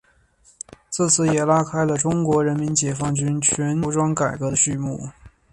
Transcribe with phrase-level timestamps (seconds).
[0.89, 5.07] 自此也拉开了中国人民解放军全军服装改革的序幕。